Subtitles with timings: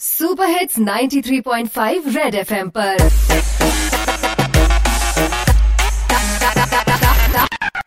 [0.00, 2.96] Super hits 93.5 red FM पर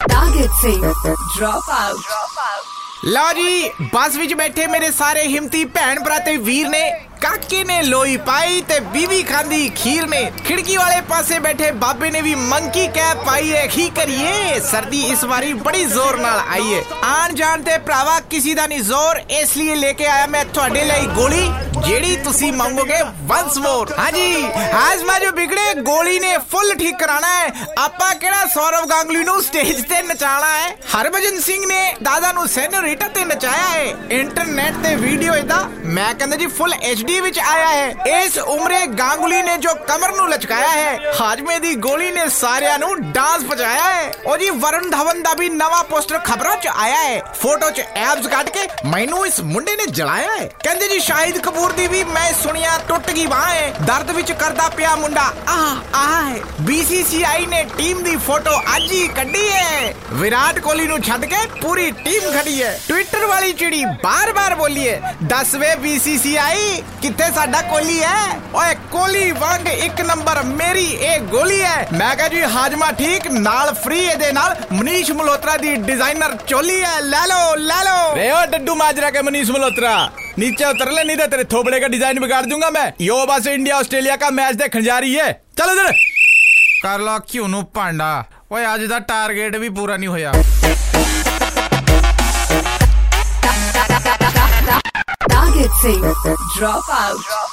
[0.05, 0.71] target से
[1.38, 2.04] drop out
[3.05, 6.79] ਲਓ ਜੀ ਬੱਸ ਵਿੱਚ ਬੈਠੇ ਮੇਰੇ ਸਾਰੇ ਹਿੰਮਤੀ ਭੈਣ ਭਰਾ ਤੇ ਵੀਰ ਨੇ
[7.21, 12.21] ਕਾਕੇ ਨੇ ਲੋਈ ਪਾਈ ਤੇ ਬੀਵੀ ਖਾਂਦੀ ਖੀਰ ਨੇ ਖਿੜਕੀ ਵਾਲੇ ਪਾਸੇ ਬੈਠੇ ਬਾਬੇ ਨੇ
[12.21, 16.81] ਵੀ ਮੰਕੀ ਕੈਪ ਪਾਈ ਹੈ ਕੀ ਕਰੀਏ ਸਰਦੀ ਇਸ ਵਾਰੀ ਬੜੀ ਜ਼ੋਰ ਨਾਲ ਆਈ ਹੈ
[17.05, 20.84] ਆਣ ਜਾਣ ਤੇ ਭਰਾਵਾ ਕਿਸੇ ਦਾ ਨਹੀਂ ਜ਼ੋਰ ਇਸ ਲਈ ਲੈ ਕੇ ਆਇਆ ਮੈਂ ਤੁਹਾਡੇ
[20.85, 21.49] ਲਈ ਗੋਲੀ
[21.87, 27.52] ਜਿਹੜੀ ਤੁਸੀਂ ਮੰਗੋਗੇ ਵਨਸ ਮੋਰ ਹਾਂਜੀ, ਹਾਜ਼ਮਾ ਜੋ ਵਿਗੜੇ, ਗੋਲੀ ਨੇ ਫੁੱਲ ਠੀਕ ਕਰਾਣਾ ਹੈ।
[27.78, 30.68] ਆਪਾਂ ਕਿਹੜਾ ਸੌਰਵ ਗਾਂਗਲੀ ਨੂੰ ਸਟੇਜ ਤੇ ਨਚਾਣਾ ਹੈ?
[30.95, 36.36] ਹਰਭਜਨ ਸਿੰਘ ਨੇ ਦਾਦਾ ਨੂੰ ਸੈਨੋਰੀਟਾ ਤੇ ਨਚਾਇਆ ਹੈ। ਇੰਟਰਨੈਟ ਤੇ ਵੀਡੀਓ ਇਹਦਾ, ਮੈਂ ਕਹਿੰਦਾ
[36.36, 40.98] ਜੀ ਫੁੱਲ ਐਚਡੀ ਵਿੱਚ ਆਇਆ ਹੈ। ਇਸ ਉਮਰੇ ਗਾਂਗੁਲੀ ਨੇ ਜੋ ਕਮਰ ਨੂੰ ਲਚਕਾਇਆ ਹੈ,
[41.20, 43.91] ਹਾਜਮੇ ਦੀ ਗੋਲੀ ਨੇ ਸਾਰਿਆਂ ਨੂੰ ਡਾਂਸ ਪਜਾਇਆ ਹੈ
[44.26, 48.26] ਉਹ ਜੀ ਵਰੁਣ ਧਵਨ ਦਾ ਵੀ ਨਵਾਂ ਪੋਸਟਰ ਖਬਰਾਂ 'ਚ ਆਇਆ ਹੈ। ਫੋਟੋ 'ਚ ਐਬਸ
[48.26, 52.32] ਕੱਢ ਕੇ ਮੈਨੂੰ ਇਸ ਮੁੰਡੇ ਨੇ ਜਲਾਇਆ ਹੈ। ਕਹਿੰਦੇ ਜੀ, ਸ਼ਾਹਿਦ ਕਪੂਰ ਦੀ ਵੀ ਮੈਂ
[52.32, 56.30] ਸੁਣਿਆ, ਟੁੱਟ ਗਈ ਬਾਹ ਹੈ। ਦਰਦ ਵਿੱਚ ਕਰਦਾ ਪਿਆ ਮੁੰਡਾ। ਆਹ ਆਹ
[56.69, 61.91] BCCI ਨੇ ਟੀਮ ਦੀ ਫੋਟੋ ਅੱਜ ਹੀ ਕੱਢੀ ਹੈ। ਵਿਰਾਟ ਕੋਹਲੀ ਨੂੰ ਛੱਡ ਕੇ ਪੂਰੀ
[61.91, 68.02] ਟੀਮ ਖੜੀ ਹੈ। ਟਵਿੱਟਰ ਵਾਲੀ ਚਿੜੀ ਬਾਰ-ਬਾਰ ਬੋਲੀ ਹੈ, ਦੱਸ ਵੇ BCCI ਕਿੱਥੇ ਸਾਡਾ ਕੋਹਲੀ
[68.02, 68.41] ਹੈ?
[68.54, 73.75] ਓਏ, ਕੋਹਲੀ ਵਾਂਗ ਇੱਕ ਨੰਬਰ ਮੇਰੀ ਇਹ ਗੋਲੀ ਹੈ। ਮੈਂ ਕਹਾਂ ਜੀ, ਹਾਜਮਾ ਠੀਕ, ਨਾਲ
[73.75, 78.39] ਫ੍ਰੀ ਇਹਦੇ ਨਾਲ ਮਨੀਸ਼ ਮਲਹੋਤਰਾ ਦੀ ਡਿਜ਼ਾਈਨਰ ਚੋਲੀ ਹੈ ਲੈ ਲਓ ਲੈ ਲਓ रे ओ
[78.52, 79.91] डड्डू माजरा के मनीष मल्होत्रा
[80.38, 83.77] नीचे उतर ले नहीं तो तेरे थोबड़े का डिजाइन बिगाड़ दूंगा मैं यो बस इंडिया
[83.77, 85.27] ऑस्ट्रेलिया का मैच देखने जा रही है
[85.58, 85.91] चलो इधर
[86.81, 88.09] ਕਰ ਲਾ ਕਿਉਂ ਨੂੰ ਭਾਂਡਾ
[88.52, 90.31] ਓਏ ਅੱਜ ਦਾ ਟਾਰਗੇਟ ਵੀ ਪੂਰਾ ਨਹੀਂ ਹੋਇਆ
[95.30, 95.91] टारगेट से
[96.52, 97.50] ड्रॉप आउट